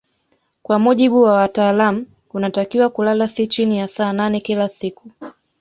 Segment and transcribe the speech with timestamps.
[0.61, 5.11] Kwa mujibu wa wataalamu unatakiwa kulala si chini ya saa nane kila siku